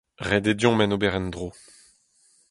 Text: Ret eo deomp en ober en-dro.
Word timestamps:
Ret 0.27 0.45
eo 0.49 0.55
deomp 0.59 0.81
en 0.83 0.95
ober 0.95 1.15
en-dro. 1.19 1.47